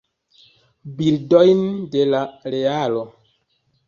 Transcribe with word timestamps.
Bildojn 1.01 1.61
de 1.97 2.05
la 2.13 2.21
realo. 2.55 3.05